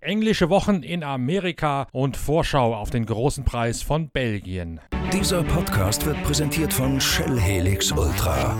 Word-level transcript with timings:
Englische 0.00 0.50
Wochen 0.50 0.82
in 0.82 1.04
Amerika 1.04 1.86
und 1.92 2.16
Vorschau 2.16 2.74
auf 2.74 2.90
den 2.90 3.06
großen 3.06 3.44
Preis 3.44 3.82
von 3.82 4.10
Belgien. 4.10 4.80
Dieser 5.12 5.42
Podcast 5.42 6.04
wird 6.06 6.22
präsentiert 6.24 6.72
von 6.72 7.00
Shell 7.00 7.38
Helix 7.38 7.92
Ultra. 7.92 8.56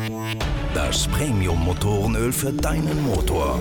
Das 0.75 1.09
Premium-Motorenöl 1.09 2.33
für 2.33 2.53
deinen 2.53 3.03
Motor. 3.03 3.59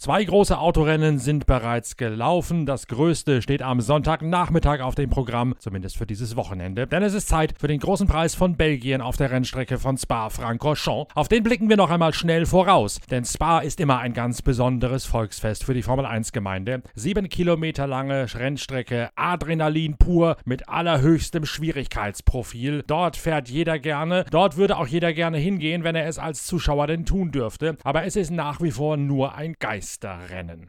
Zwei 0.00 0.24
große 0.24 0.58
Autorennen 0.58 1.18
sind 1.18 1.44
bereits 1.44 1.98
gelaufen. 1.98 2.64
Das 2.64 2.86
größte 2.86 3.42
steht 3.42 3.60
am 3.60 3.82
Sonntagnachmittag 3.82 4.80
auf 4.80 4.94
dem 4.94 5.10
Programm, 5.10 5.54
zumindest 5.58 5.98
für 5.98 6.06
dieses 6.06 6.36
Wochenende. 6.36 6.86
Denn 6.86 7.02
es 7.02 7.12
ist 7.12 7.28
Zeit 7.28 7.52
für 7.58 7.68
den 7.68 7.80
großen 7.80 8.06
Preis 8.06 8.34
von 8.34 8.56
Belgien 8.56 9.02
auf 9.02 9.18
der 9.18 9.30
Rennstrecke 9.30 9.78
von 9.78 9.98
Spa-Francorchamps. 9.98 11.14
Auf 11.14 11.28
den 11.28 11.42
blicken 11.42 11.68
wir 11.68 11.76
noch 11.76 11.90
einmal 11.90 12.14
schnell 12.14 12.46
voraus. 12.46 12.98
Denn 13.10 13.26
Spa 13.26 13.58
ist 13.58 13.78
immer 13.78 13.98
ein 13.98 14.14
ganz 14.14 14.40
besonderes 14.40 15.04
Volksfest 15.04 15.64
für 15.64 15.74
die 15.74 15.82
Formel 15.82 16.06
1-Gemeinde. 16.06 16.80
Sieben 16.94 17.28
Kilometer 17.28 17.86
lange 17.86 18.26
Rennstrecke, 18.34 19.10
Adrenalin 19.16 19.98
pur 19.98 20.38
mit 20.46 20.66
allerhöchstem 20.66 21.44
Schwierigkeitsprofil. 21.44 22.84
Dort 22.86 23.18
fährt 23.18 23.50
jeder 23.50 23.78
gerne. 23.78 24.24
Dort 24.30 24.56
würde 24.56 24.78
auch 24.78 24.86
jeder 24.86 25.12
gerne 25.12 25.36
hingehen, 25.36 25.84
wenn 25.84 25.94
er 25.94 26.06
es 26.06 26.18
als 26.18 26.46
Zuschauer 26.46 26.86
denn 26.86 27.04
tun 27.04 27.32
dürfte. 27.32 27.76
Aber 27.84 28.04
es 28.04 28.16
ist 28.16 28.30
nach 28.30 28.62
wie 28.62 28.70
vor 28.70 28.96
nur 28.96 29.34
ein 29.34 29.56
Geist. 29.58 29.89
Geisterrennen. 29.90 30.68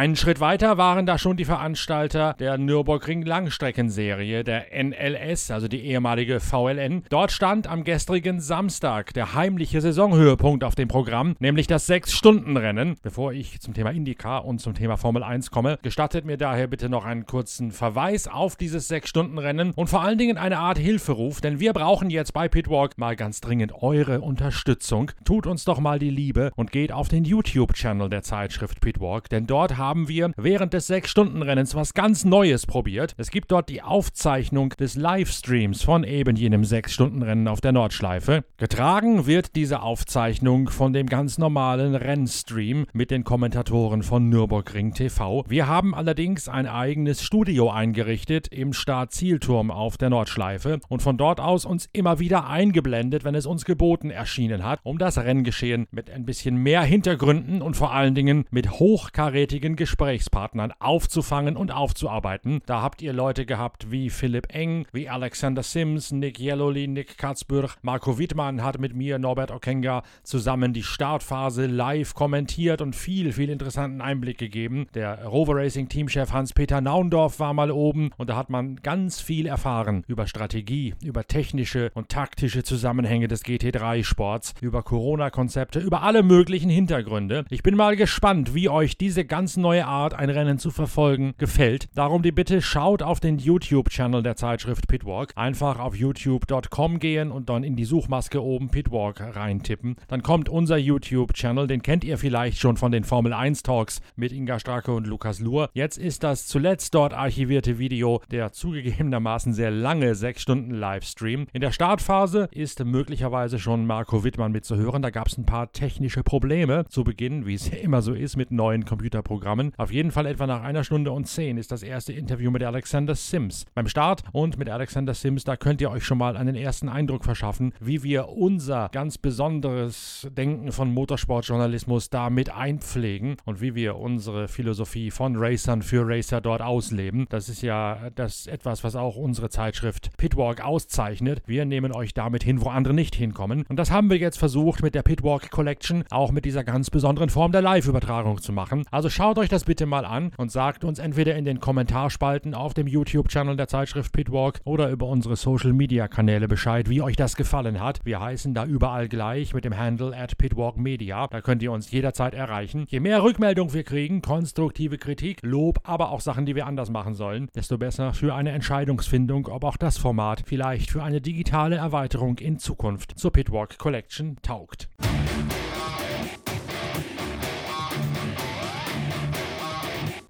Einen 0.00 0.16
Schritt 0.16 0.40
weiter 0.40 0.78
waren 0.78 1.04
da 1.04 1.18
schon 1.18 1.36
die 1.36 1.44
Veranstalter 1.44 2.34
der 2.38 2.56
Nürburgring 2.56 3.20
Langstreckenserie, 3.20 4.44
der 4.44 4.68
NLS, 4.72 5.50
also 5.50 5.68
die 5.68 5.84
ehemalige 5.84 6.40
VLN. 6.40 7.04
Dort 7.10 7.32
stand 7.32 7.66
am 7.66 7.84
gestrigen 7.84 8.40
Samstag 8.40 9.12
der 9.12 9.34
heimliche 9.34 9.82
Saisonhöhepunkt 9.82 10.64
auf 10.64 10.74
dem 10.74 10.88
Programm, 10.88 11.36
nämlich 11.38 11.66
das 11.66 11.84
Sechs-Stunden-Rennen. 11.84 12.96
Bevor 13.02 13.34
ich 13.34 13.60
zum 13.60 13.74
Thema 13.74 13.90
IndyCar 13.90 14.46
und 14.46 14.62
zum 14.62 14.72
Thema 14.72 14.96
Formel 14.96 15.22
1 15.22 15.50
komme, 15.50 15.78
gestattet 15.82 16.24
mir 16.24 16.38
daher 16.38 16.66
bitte 16.66 16.88
noch 16.88 17.04
einen 17.04 17.26
kurzen 17.26 17.70
Verweis 17.70 18.26
auf 18.26 18.56
dieses 18.56 18.88
Sechs-Stunden-Rennen 18.88 19.72
und 19.72 19.90
vor 19.90 20.00
allen 20.00 20.16
Dingen 20.16 20.38
eine 20.38 20.60
Art 20.60 20.78
Hilferuf, 20.78 21.42
denn 21.42 21.60
wir 21.60 21.74
brauchen 21.74 22.08
jetzt 22.08 22.32
bei 22.32 22.48
Pitwalk 22.48 22.96
mal 22.96 23.16
ganz 23.16 23.42
dringend 23.42 23.74
eure 23.74 24.22
Unterstützung. 24.22 25.10
Tut 25.26 25.46
uns 25.46 25.66
doch 25.66 25.78
mal 25.78 25.98
die 25.98 26.08
Liebe 26.08 26.52
und 26.56 26.72
geht 26.72 26.90
auf 26.90 27.08
den 27.08 27.26
YouTube-Channel 27.26 28.08
der 28.08 28.22
Zeitschrift 28.22 28.80
Pitwalk, 28.80 29.28
denn 29.28 29.46
dort 29.46 29.76
haben 29.76 29.89
wir 29.94 30.32
während 30.36 30.72
des 30.72 30.88
6-Stunden-Rennens 30.88 31.74
was 31.74 31.94
ganz 31.94 32.24
Neues 32.24 32.66
probiert. 32.66 33.14
Es 33.16 33.30
gibt 33.30 33.50
dort 33.50 33.68
die 33.68 33.82
Aufzeichnung 33.82 34.70
des 34.70 34.96
Livestreams 34.96 35.82
von 35.82 36.04
eben 36.04 36.36
jenem 36.36 36.62
6-Stunden-Rennen 36.62 37.48
auf 37.48 37.60
der 37.60 37.72
Nordschleife. 37.72 38.44
Getragen 38.56 39.26
wird 39.26 39.56
diese 39.56 39.82
Aufzeichnung 39.82 40.68
von 40.68 40.92
dem 40.92 41.06
ganz 41.06 41.38
normalen 41.38 41.94
Rennstream 41.94 42.86
mit 42.92 43.10
den 43.10 43.24
Kommentatoren 43.24 44.02
von 44.02 44.28
Nürburgring 44.28 44.94
TV. 44.94 45.44
Wir 45.48 45.66
haben 45.66 45.94
allerdings 45.94 46.48
ein 46.48 46.66
eigenes 46.66 47.22
Studio 47.22 47.70
eingerichtet 47.70 48.48
im 48.48 48.72
Start-Zielturm 48.72 49.70
auf 49.70 49.98
der 49.98 50.10
Nordschleife 50.10 50.80
und 50.88 51.02
von 51.02 51.16
dort 51.16 51.40
aus 51.40 51.64
uns 51.64 51.88
immer 51.92 52.18
wieder 52.18 52.46
eingeblendet, 52.46 53.24
wenn 53.24 53.34
es 53.34 53.46
uns 53.46 53.64
geboten 53.64 54.10
erschienen 54.10 54.64
hat, 54.64 54.80
um 54.82 54.98
das 54.98 55.18
Renngeschehen 55.18 55.86
mit 55.90 56.10
ein 56.10 56.24
bisschen 56.24 56.56
mehr 56.56 56.82
Hintergründen 56.82 57.62
und 57.62 57.76
vor 57.76 57.92
allen 57.92 58.14
Dingen 58.14 58.44
mit 58.50 58.70
hochkarätigen 58.72 59.76
Gesprächspartnern 59.80 60.74
aufzufangen 60.78 61.56
und 61.56 61.72
aufzuarbeiten. 61.72 62.60
Da 62.66 62.82
habt 62.82 63.00
ihr 63.00 63.14
Leute 63.14 63.46
gehabt 63.46 63.90
wie 63.90 64.10
Philipp 64.10 64.54
Eng, 64.54 64.86
wie 64.92 65.08
Alexander 65.08 65.62
Sims, 65.62 66.12
Nick 66.12 66.38
Jelloli, 66.38 66.86
Nick 66.86 67.16
Katzbürg, 67.16 67.78
Marco 67.80 68.18
Wittmann 68.18 68.62
hat 68.62 68.78
mit 68.78 68.94
mir, 68.94 69.18
Norbert 69.18 69.50
Okenga, 69.50 70.02
zusammen 70.22 70.74
die 70.74 70.82
Startphase 70.82 71.64
live 71.64 72.12
kommentiert 72.12 72.82
und 72.82 72.94
viel, 72.94 73.32
viel 73.32 73.48
interessanten 73.48 74.02
Einblick 74.02 74.36
gegeben. 74.36 74.86
Der 74.92 75.24
Rover 75.24 75.56
Racing 75.56 75.88
Teamchef 75.88 76.30
Hans-Peter 76.30 76.82
Naundorf 76.82 77.40
war 77.40 77.54
mal 77.54 77.70
oben 77.70 78.10
und 78.18 78.28
da 78.28 78.36
hat 78.36 78.50
man 78.50 78.76
ganz 78.82 79.22
viel 79.22 79.46
erfahren 79.46 80.04
über 80.08 80.26
Strategie, 80.26 80.94
über 81.02 81.24
technische 81.26 81.90
und 81.94 82.10
taktische 82.10 82.64
Zusammenhänge 82.64 83.28
des 83.28 83.46
GT3-Sports, 83.46 84.56
über 84.60 84.82
Corona-Konzepte, 84.82 85.80
über 85.80 86.02
alle 86.02 86.22
möglichen 86.22 86.68
Hintergründe. 86.68 87.46
Ich 87.48 87.62
bin 87.62 87.76
mal 87.76 87.96
gespannt, 87.96 88.54
wie 88.54 88.68
euch 88.68 88.98
diese 88.98 89.24
ganz 89.24 89.56
neue 89.60 89.86
Art, 89.86 90.14
ein 90.14 90.30
Rennen 90.30 90.58
zu 90.58 90.70
verfolgen, 90.70 91.34
gefällt. 91.38 91.88
Darum 91.94 92.22
die 92.22 92.32
Bitte, 92.32 92.62
schaut 92.62 93.02
auf 93.02 93.20
den 93.20 93.38
YouTube-Channel 93.38 94.22
der 94.22 94.36
Zeitschrift 94.36 94.88
Pitwalk. 94.88 95.32
Einfach 95.36 95.78
auf 95.78 95.96
youtube.com 95.96 96.98
gehen 96.98 97.30
und 97.30 97.48
dann 97.48 97.62
in 97.62 97.76
die 97.76 97.84
Suchmaske 97.84 98.42
oben 98.42 98.70
Pitwalk 98.70 99.20
reintippen. 99.20 99.96
Dann 100.08 100.22
kommt 100.22 100.48
unser 100.48 100.76
YouTube-Channel, 100.76 101.66
den 101.66 101.82
kennt 101.82 102.04
ihr 102.04 102.18
vielleicht 102.18 102.58
schon 102.58 102.76
von 102.76 102.92
den 102.92 103.04
Formel 103.04 103.32
1 103.32 103.62
Talks 103.62 104.00
mit 104.16 104.32
Inga 104.32 104.58
Stracke 104.58 104.92
und 104.92 105.06
Lukas 105.06 105.40
Luhr. 105.40 105.70
Jetzt 105.74 105.98
ist 105.98 106.22
das 106.22 106.46
zuletzt 106.46 106.94
dort 106.94 107.14
archivierte 107.14 107.78
Video 107.78 108.22
der 108.30 108.52
zugegebenermaßen 108.52 109.52
sehr 109.52 109.70
lange 109.70 110.14
6 110.14 110.40
Stunden 110.40 110.74
Livestream. 110.74 111.46
In 111.52 111.60
der 111.60 111.72
Startphase 111.72 112.48
ist 112.52 112.84
möglicherweise 112.84 113.58
schon 113.58 113.86
Marco 113.86 114.24
Wittmann 114.24 114.52
mitzuhören. 114.52 115.02
Da 115.02 115.10
gab 115.10 115.26
es 115.28 115.36
ein 115.36 115.46
paar 115.46 115.72
technische 115.72 116.22
Probleme 116.22 116.84
zu 116.88 117.04
Beginn, 117.04 117.46
wie 117.46 117.54
es 117.54 117.68
immer 117.82 118.02
so 118.02 118.14
ist 118.14 118.36
mit 118.36 118.50
neuen 118.50 118.84
Computerprogrammen. 118.84 119.49
Programmen. 119.50 119.72
Auf 119.78 119.90
jeden 119.90 120.12
Fall 120.12 120.26
etwa 120.26 120.46
nach 120.46 120.62
einer 120.62 120.84
Stunde 120.84 121.10
und 121.10 121.26
zehn 121.26 121.58
ist 121.58 121.72
das 121.72 121.82
erste 121.82 122.12
Interview 122.12 122.52
mit 122.52 122.62
Alexander 122.62 123.16
Sims. 123.16 123.66
Beim 123.74 123.88
Start 123.88 124.22
und 124.30 124.58
mit 124.58 124.70
Alexander 124.70 125.12
Sims, 125.12 125.42
da 125.42 125.56
könnt 125.56 125.80
ihr 125.80 125.90
euch 125.90 126.04
schon 126.04 126.18
mal 126.18 126.36
einen 126.36 126.54
ersten 126.54 126.88
Eindruck 126.88 127.24
verschaffen, 127.24 127.72
wie 127.80 128.04
wir 128.04 128.28
unser 128.28 128.90
ganz 128.92 129.18
besonderes 129.18 130.28
Denken 130.36 130.70
von 130.70 130.94
Motorsportjournalismus 130.94 132.10
da 132.10 132.30
mit 132.30 132.54
einpflegen 132.54 133.38
und 133.44 133.60
wie 133.60 133.74
wir 133.74 133.96
unsere 133.96 134.46
Philosophie 134.46 135.10
von 135.10 135.34
Racern 135.36 135.82
für 135.82 136.06
Racer 136.06 136.40
dort 136.40 136.62
ausleben. 136.62 137.26
Das 137.28 137.48
ist 137.48 137.62
ja 137.62 138.10
das 138.14 138.46
etwas, 138.46 138.84
was 138.84 138.94
auch 138.94 139.16
unsere 139.16 139.50
Zeitschrift 139.50 140.16
Pitwalk 140.16 140.64
auszeichnet. 140.64 141.42
Wir 141.46 141.64
nehmen 141.64 141.90
euch 141.90 142.14
damit 142.14 142.44
hin, 142.44 142.60
wo 142.60 142.68
andere 142.68 142.94
nicht 142.94 143.16
hinkommen. 143.16 143.64
Und 143.68 143.76
das 143.80 143.90
haben 143.90 144.10
wir 144.10 144.18
jetzt 144.18 144.38
versucht 144.38 144.80
mit 144.82 144.94
der 144.94 145.02
Pitwalk 145.02 145.50
Collection 145.50 146.04
auch 146.10 146.30
mit 146.30 146.44
dieser 146.44 146.62
ganz 146.62 146.90
besonderen 146.90 147.30
Form 147.30 147.50
der 147.50 147.62
Live-Übertragung 147.62 148.40
zu 148.40 148.52
machen. 148.52 148.84
Also 148.92 149.10
schaut 149.10 149.39
euch 149.40 149.48
das 149.48 149.64
bitte 149.64 149.86
mal 149.86 150.04
an 150.04 150.32
und 150.36 150.52
sagt 150.52 150.84
uns 150.84 150.98
entweder 150.98 151.34
in 151.34 151.46
den 151.46 151.60
Kommentarspalten 151.60 152.54
auf 152.54 152.74
dem 152.74 152.86
YouTube-Channel 152.86 153.56
der 153.56 153.68
Zeitschrift 153.68 154.12
Pitwalk 154.12 154.60
oder 154.64 154.90
über 154.90 155.06
unsere 155.06 155.34
Social-Media-Kanäle 155.34 156.46
Bescheid, 156.46 156.90
wie 156.90 157.00
euch 157.00 157.16
das 157.16 157.36
gefallen 157.36 157.80
hat. 157.80 158.00
Wir 158.04 158.20
heißen 158.20 158.52
da 158.52 158.66
überall 158.66 159.08
gleich 159.08 159.54
mit 159.54 159.64
dem 159.64 159.76
Handle 159.76 160.14
at 160.14 160.36
Pitwalk 160.36 160.76
Media. 160.76 161.26
Da 161.26 161.40
könnt 161.40 161.62
ihr 161.62 161.72
uns 161.72 161.90
jederzeit 161.90 162.34
erreichen. 162.34 162.84
Je 162.88 163.00
mehr 163.00 163.22
Rückmeldung 163.22 163.72
wir 163.72 163.82
kriegen, 163.82 164.20
konstruktive 164.20 164.98
Kritik, 164.98 165.40
Lob, 165.42 165.80
aber 165.84 166.10
auch 166.10 166.20
Sachen, 166.20 166.44
die 166.44 166.54
wir 166.54 166.66
anders 166.66 166.90
machen 166.90 167.14
sollen, 167.14 167.48
desto 167.54 167.78
besser 167.78 168.12
für 168.12 168.34
eine 168.34 168.50
Entscheidungsfindung, 168.52 169.46
ob 169.46 169.64
auch 169.64 169.78
das 169.78 169.96
Format 169.96 170.42
vielleicht 170.44 170.90
für 170.90 171.02
eine 171.02 171.22
digitale 171.22 171.76
Erweiterung 171.76 172.36
in 172.38 172.58
Zukunft 172.58 173.18
zur 173.18 173.32
Pitwalk 173.32 173.78
Collection 173.78 174.36
taugt. 174.42 174.90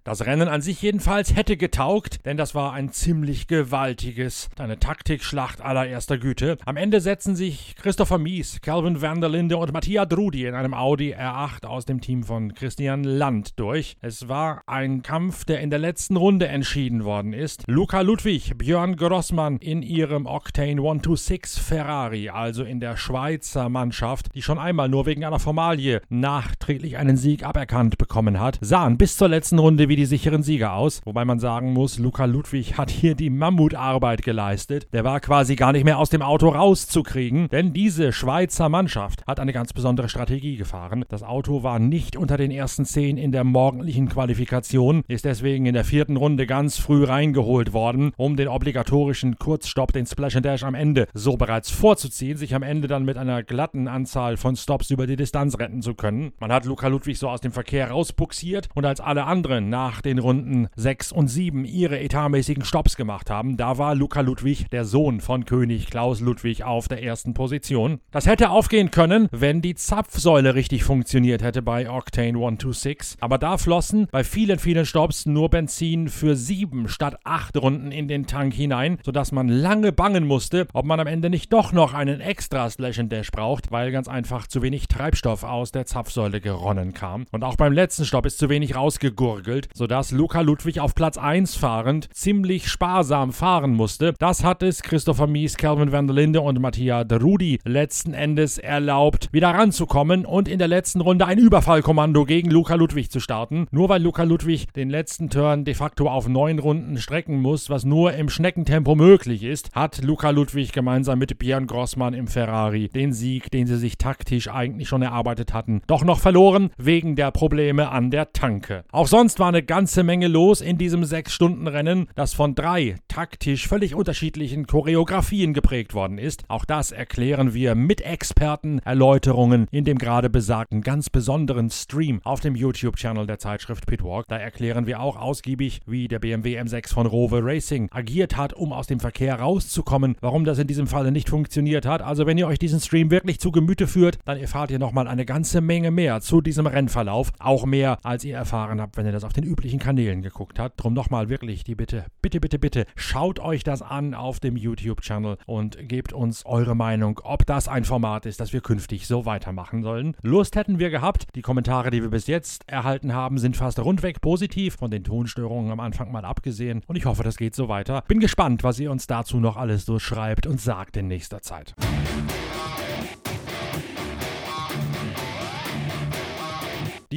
Das 0.02 0.24
Rennen 0.24 0.48
an 0.48 0.62
sich 0.62 0.80
jedenfalls 0.80 1.36
hätte 1.36 1.58
getaugt, 1.58 2.24
denn 2.24 2.38
das 2.38 2.54
war 2.54 2.72
ein 2.72 2.90
ziemlich 2.90 3.48
gewaltiges, 3.48 4.48
eine 4.58 4.78
Taktikschlacht 4.78 5.60
allererster 5.60 6.16
Güte. 6.16 6.56
Am 6.64 6.78
Ende 6.78 7.02
setzen 7.02 7.36
sich 7.36 7.74
Christopher 7.76 8.16
Mies, 8.16 8.62
Calvin 8.62 9.02
van 9.02 9.20
der 9.20 9.28
Linde 9.28 9.58
und 9.58 9.74
Mattia 9.74 10.06
Drudi 10.06 10.46
in 10.46 10.54
einem 10.54 10.72
Audi 10.72 11.14
R8 11.14 11.66
aus 11.66 11.84
dem 11.84 12.00
Team 12.00 12.22
von 12.22 12.54
Christian 12.54 13.04
Land 13.04 13.60
durch. 13.60 13.98
Es 14.00 14.26
war 14.26 14.62
ein 14.66 15.02
Kampf, 15.02 15.44
der 15.44 15.60
in 15.60 15.68
der 15.68 15.78
letzten 15.78 16.16
Runde 16.16 16.48
entschieden 16.48 17.04
worden 17.04 17.34
ist. 17.34 17.64
Luca 17.66 18.00
Ludwig, 18.00 18.56
Björn 18.56 18.96
Grossmann 18.96 19.58
in 19.58 19.82
ihrem 19.82 20.24
Octane 20.24 20.80
126 20.80 21.62
Ferrari, 21.62 22.30
also 22.30 22.64
in 22.64 22.80
der 22.80 22.96
Schweizer 22.96 23.68
Mannschaft, 23.68 24.34
die 24.34 24.40
schon 24.40 24.58
einmal 24.58 24.88
nur 24.88 25.04
wegen 25.04 25.26
einer 25.26 25.38
Formalie 25.38 26.00
nachträglich 26.08 26.96
einen 26.96 27.18
Sieg 27.18 27.44
aberkannt 27.44 27.98
bekommen 27.98 28.40
hat, 28.40 28.58
sahen 28.62 28.96
bis 28.96 29.18
zur 29.18 29.28
letzten 29.28 29.58
Runde 29.58 29.89
wie 29.90 29.96
die 29.96 30.06
sicheren 30.06 30.44
Sieger 30.44 30.74
aus. 30.74 31.00
Wobei 31.04 31.24
man 31.24 31.40
sagen 31.40 31.72
muss, 31.72 31.98
Luca 31.98 32.24
Ludwig 32.24 32.78
hat 32.78 32.90
hier 32.90 33.16
die 33.16 33.28
Mammutarbeit 33.28 34.22
geleistet. 34.22 34.86
Der 34.92 35.02
war 35.02 35.18
quasi 35.18 35.56
gar 35.56 35.72
nicht 35.72 35.84
mehr 35.84 35.98
aus 35.98 36.10
dem 36.10 36.22
Auto 36.22 36.48
rauszukriegen, 36.48 37.48
denn 37.48 37.72
diese 37.72 38.12
Schweizer 38.12 38.68
Mannschaft 38.68 39.26
hat 39.26 39.40
eine 39.40 39.52
ganz 39.52 39.72
besondere 39.72 40.08
Strategie 40.08 40.56
gefahren. 40.56 41.04
Das 41.08 41.24
Auto 41.24 41.64
war 41.64 41.80
nicht 41.80 42.16
unter 42.16 42.36
den 42.36 42.52
ersten 42.52 42.84
zehn 42.84 43.18
in 43.18 43.32
der 43.32 43.42
morgendlichen 43.42 44.08
Qualifikation, 44.08 45.02
ist 45.08 45.24
deswegen 45.24 45.66
in 45.66 45.74
der 45.74 45.84
vierten 45.84 46.16
Runde 46.16 46.46
ganz 46.46 46.78
früh 46.78 47.02
reingeholt 47.02 47.72
worden, 47.72 48.12
um 48.16 48.36
den 48.36 48.46
obligatorischen 48.46 49.40
Kurzstopp, 49.40 49.92
den 49.92 50.06
Splash 50.06 50.36
and 50.36 50.46
Dash 50.46 50.62
am 50.62 50.76
Ende 50.76 51.08
so 51.14 51.36
bereits 51.36 51.68
vorzuziehen, 51.72 52.38
sich 52.38 52.54
am 52.54 52.62
Ende 52.62 52.86
dann 52.86 53.04
mit 53.04 53.16
einer 53.16 53.42
glatten 53.42 53.88
Anzahl 53.88 54.36
von 54.36 54.54
Stops 54.54 54.90
über 54.90 55.08
die 55.08 55.16
Distanz 55.16 55.58
retten 55.58 55.82
zu 55.82 55.94
können. 55.94 56.30
Man 56.38 56.52
hat 56.52 56.64
Luca 56.64 56.86
Ludwig 56.86 57.18
so 57.18 57.28
aus 57.28 57.40
dem 57.40 57.50
Verkehr 57.50 57.90
rausbuxiert 57.90 58.68
und 58.76 58.86
als 58.86 59.00
alle 59.00 59.24
anderen 59.24 59.68
nach 59.68 59.79
nach 59.80 60.02
den 60.02 60.18
Runden 60.18 60.68
6 60.76 61.10
und 61.10 61.28
7 61.28 61.64
ihre 61.64 62.00
etatmäßigen 62.00 62.66
Stops 62.66 62.96
gemacht 62.96 63.30
haben. 63.30 63.56
Da 63.56 63.78
war 63.78 63.94
Luca 63.94 64.20
Ludwig, 64.20 64.68
der 64.68 64.84
Sohn 64.84 65.22
von 65.22 65.46
König 65.46 65.86
Klaus 65.86 66.20
Ludwig, 66.20 66.64
auf 66.64 66.86
der 66.86 67.02
ersten 67.02 67.32
Position. 67.32 67.98
Das 68.10 68.26
hätte 68.26 68.50
aufgehen 68.50 68.90
können, 68.90 69.28
wenn 69.30 69.62
die 69.62 69.74
Zapfsäule 69.74 70.54
richtig 70.54 70.84
funktioniert 70.84 71.42
hätte 71.42 71.62
bei 71.62 71.88
Octane 71.88 72.36
126. 72.36 73.16
Aber 73.20 73.38
da 73.38 73.56
flossen 73.56 74.06
bei 74.12 74.22
vielen, 74.22 74.58
vielen 74.58 74.84
Stops 74.84 75.24
nur 75.24 75.48
Benzin 75.48 76.08
für 76.08 76.36
7 76.36 76.88
statt 76.88 77.16
8 77.24 77.56
Runden 77.56 77.90
in 77.90 78.06
den 78.06 78.26
Tank 78.26 78.52
hinein, 78.52 78.98
sodass 79.02 79.32
man 79.32 79.48
lange 79.48 79.92
bangen 79.92 80.26
musste, 80.26 80.66
ob 80.74 80.84
man 80.84 81.00
am 81.00 81.06
Ende 81.06 81.30
nicht 81.30 81.54
doch 81.54 81.72
noch 81.72 81.94
einen 81.94 82.20
extra 82.20 82.68
Slash 82.68 82.98
and 82.98 83.10
Dash 83.10 83.30
braucht, 83.30 83.72
weil 83.72 83.92
ganz 83.92 84.08
einfach 84.08 84.46
zu 84.46 84.60
wenig 84.60 84.88
Treibstoff 84.88 85.42
aus 85.42 85.72
der 85.72 85.86
Zapfsäule 85.86 86.42
geronnen 86.42 86.92
kam. 86.92 87.24
Und 87.32 87.44
auch 87.44 87.56
beim 87.56 87.72
letzten 87.72 88.04
Stopp 88.04 88.26
ist 88.26 88.38
zu 88.38 88.50
wenig 88.50 88.76
rausgegurgelt, 88.76 89.69
sodass 89.74 90.12
Luca 90.12 90.40
Ludwig 90.40 90.80
auf 90.80 90.94
Platz 90.94 91.18
1 91.18 91.56
fahrend 91.56 92.08
ziemlich 92.14 92.68
sparsam 92.68 93.32
fahren 93.32 93.74
musste. 93.74 94.14
Das 94.18 94.44
hat 94.44 94.62
es 94.62 94.82
Christopher 94.82 95.26
Mies, 95.26 95.56
Calvin 95.56 95.92
van 95.92 96.06
der 96.06 96.16
Linde 96.16 96.40
und 96.40 96.60
Mattia 96.60 97.04
de 97.04 97.18
Rudi 97.18 97.58
letzten 97.64 98.14
Endes 98.14 98.58
erlaubt, 98.58 99.28
wieder 99.32 99.50
ranzukommen 99.50 100.24
und 100.24 100.48
in 100.48 100.58
der 100.58 100.68
letzten 100.68 101.00
Runde 101.00 101.26
ein 101.26 101.38
Überfallkommando 101.38 102.24
gegen 102.24 102.50
Luca 102.50 102.74
Ludwig 102.74 103.10
zu 103.10 103.20
starten. 103.20 103.66
Nur 103.70 103.88
weil 103.88 104.02
Luca 104.02 104.22
Ludwig 104.22 104.72
den 104.74 104.90
letzten 104.90 105.30
Turn 105.30 105.64
de 105.64 105.74
facto 105.74 106.08
auf 106.08 106.28
neun 106.28 106.58
Runden 106.58 106.98
strecken 106.98 107.40
muss, 107.40 107.70
was 107.70 107.84
nur 107.84 108.12
im 108.14 108.28
Schneckentempo 108.28 108.94
möglich 108.94 109.42
ist, 109.42 109.70
hat 109.74 110.02
Luca 110.02 110.30
Ludwig 110.30 110.72
gemeinsam 110.72 111.18
mit 111.18 111.38
Björn 111.38 111.66
Grossmann 111.66 112.14
im 112.14 112.26
Ferrari 112.26 112.88
den 112.88 113.12
Sieg, 113.12 113.50
den 113.50 113.66
sie 113.66 113.76
sich 113.76 113.98
taktisch 113.98 114.48
eigentlich 114.48 114.88
schon 114.88 115.02
erarbeitet 115.02 115.52
hatten, 115.52 115.82
doch 115.86 116.04
noch 116.04 116.18
verloren 116.20 116.70
wegen 116.76 117.16
der 117.16 117.30
Probleme 117.30 117.90
an 117.90 118.10
der 118.10 118.32
Tanke. 118.32 118.84
Auch 118.92 119.06
sonst 119.06 119.38
war 119.38 119.48
eine 119.48 119.59
ganze 119.62 120.02
Menge 120.02 120.28
los 120.28 120.60
in 120.60 120.78
diesem 120.78 121.02
6-Stunden-Rennen, 121.02 122.08
das 122.14 122.34
von 122.34 122.54
drei 122.54 122.96
taktisch 123.08 123.68
völlig 123.68 123.94
unterschiedlichen 123.94 124.66
Choreografien 124.66 125.54
geprägt 125.54 125.94
worden 125.94 126.18
ist. 126.18 126.44
Auch 126.48 126.64
das 126.64 126.92
erklären 126.92 127.54
wir 127.54 127.74
mit 127.74 128.00
Experten 128.00 128.80
Erläuterungen 128.80 129.66
in 129.70 129.84
dem 129.84 129.98
gerade 129.98 130.30
besagten 130.30 130.80
ganz 130.80 131.10
besonderen 131.10 131.70
Stream 131.70 132.20
auf 132.24 132.40
dem 132.40 132.54
YouTube-Channel 132.54 133.26
der 133.26 133.38
Zeitschrift 133.38 133.86
Pitwalk. 133.86 134.26
Da 134.28 134.36
erklären 134.36 134.86
wir 134.86 135.00
auch 135.00 135.16
ausgiebig, 135.16 135.80
wie 135.86 136.08
der 136.08 136.18
BMW 136.18 136.60
M6 136.60 136.92
von 136.92 137.06
Rover 137.06 137.40
Racing 137.42 137.88
agiert 137.90 138.36
hat, 138.36 138.52
um 138.52 138.72
aus 138.72 138.86
dem 138.86 139.00
Verkehr 139.00 139.38
rauszukommen, 139.38 140.16
warum 140.20 140.44
das 140.44 140.58
in 140.58 140.66
diesem 140.66 140.86
Falle 140.86 141.12
nicht 141.12 141.28
funktioniert 141.28 141.86
hat. 141.86 142.02
Also 142.02 142.26
wenn 142.26 142.38
ihr 142.38 142.46
euch 142.46 142.58
diesen 142.58 142.80
Stream 142.80 143.10
wirklich 143.10 143.40
zu 143.40 143.50
Gemüte 143.50 143.86
führt, 143.86 144.18
dann 144.24 144.38
erfahrt 144.38 144.70
ihr 144.70 144.78
nochmal 144.78 145.08
eine 145.08 145.24
ganze 145.24 145.60
Menge 145.60 145.90
mehr 145.90 146.20
zu 146.20 146.40
diesem 146.40 146.66
Rennverlauf. 146.66 147.32
Auch 147.38 147.64
mehr, 147.64 147.98
als 148.02 148.24
ihr 148.24 148.36
erfahren 148.36 148.80
habt, 148.80 148.96
wenn 148.96 149.06
ihr 149.06 149.12
das 149.12 149.24
auf 149.24 149.32
den 149.32 149.44
üblichen 149.50 149.78
Kanälen 149.78 150.22
geguckt 150.22 150.58
habt. 150.58 150.82
Drum 150.82 150.94
nochmal 150.94 151.28
wirklich 151.28 151.64
die 151.64 151.74
Bitte, 151.74 152.06
bitte, 152.22 152.40
bitte, 152.40 152.58
bitte, 152.58 152.86
schaut 152.94 153.40
euch 153.40 153.64
das 153.64 153.82
an 153.82 154.14
auf 154.14 154.38
dem 154.40 154.56
YouTube-Channel 154.56 155.38
und 155.46 155.88
gebt 155.88 156.12
uns 156.12 156.46
eure 156.46 156.74
Meinung, 156.74 157.20
ob 157.24 157.46
das 157.46 157.68
ein 157.68 157.84
Format 157.84 158.26
ist, 158.26 158.40
das 158.40 158.52
wir 158.52 158.60
künftig 158.60 159.06
so 159.06 159.26
weitermachen 159.26 159.82
sollen. 159.82 160.16
Lust 160.22 160.56
hätten 160.56 160.78
wir 160.78 160.90
gehabt. 160.90 161.26
Die 161.34 161.42
Kommentare, 161.42 161.90
die 161.90 162.02
wir 162.02 162.10
bis 162.10 162.26
jetzt 162.26 162.68
erhalten 162.68 163.12
haben, 163.12 163.38
sind 163.38 163.56
fast 163.56 163.78
rundweg 163.80 164.20
positiv, 164.20 164.76
von 164.76 164.90
den 164.90 165.04
Tonstörungen 165.04 165.72
am 165.72 165.80
Anfang 165.80 166.12
mal 166.12 166.24
abgesehen. 166.24 166.82
Und 166.86 166.96
ich 166.96 167.06
hoffe, 167.06 167.22
das 167.22 167.36
geht 167.36 167.54
so 167.54 167.68
weiter. 167.68 168.04
Bin 168.06 168.20
gespannt, 168.20 168.62
was 168.62 168.78
ihr 168.78 168.90
uns 168.90 169.06
dazu 169.06 169.40
noch 169.40 169.56
alles 169.56 169.84
so 169.84 169.98
schreibt 169.98 170.46
und 170.46 170.60
sagt 170.60 170.96
in 170.96 171.08
nächster 171.08 171.42
Zeit. 171.42 171.74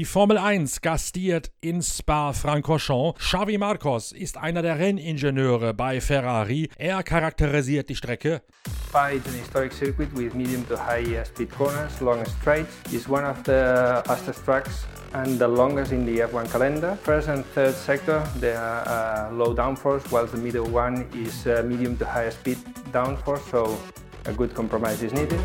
Die 0.04 0.10
Formel 0.10 0.38
1 0.38 0.82
gastiert 0.82 1.50
in 1.62 1.82
Spa-Francorchamps. 1.82 3.18
Xavi 3.20 3.58
Marcos 3.58 4.12
ist 4.12 4.38
einer 4.38 4.62
der 4.62 4.78
Renningenieure 4.78 5.74
bei 5.74 6.02
Ferrari. 6.02 6.70
Er 6.78 7.04
charakterisiert 7.04 7.88
die 7.88 7.96
Strecke. 7.96 8.42
Spa 8.90 9.12
is 9.12 9.26
an 9.26 9.34
historic 9.40 9.72
circuit 9.72 10.10
with 10.14 10.34
medium 10.34 10.68
to 10.68 10.76
high 10.76 11.24
speed 11.24 11.50
corners, 11.52 12.02
long 12.02 12.26
straights. 12.26 12.74
It's 12.92 13.08
one 13.08 13.24
of 13.24 13.38
the 13.46 14.04
fastest 14.06 14.44
tracks 14.44 14.86
and 15.14 15.40
the 15.40 15.48
longest 15.48 15.94
in 15.94 16.06
the 16.06 16.20
F1 16.20 16.52
calendar. 16.52 16.98
First 17.02 17.30
and 17.30 17.46
third 17.54 17.74
sector, 17.74 18.22
they 18.42 18.56
are 18.56 18.84
uh, 18.86 19.32
low 19.32 19.56
downforce, 19.56 20.04
while 20.12 20.28
the 20.28 20.38
middle 20.38 20.68
one 20.68 21.08
is 21.14 21.48
uh, 21.48 21.64
medium 21.66 21.96
to 22.00 22.06
high 22.06 22.30
speed 22.30 22.58
downforce, 22.92 23.50
so 23.50 23.78
a 24.26 24.34
good 24.34 24.54
compromise 24.54 25.02
is 25.02 25.14
needed 25.14 25.40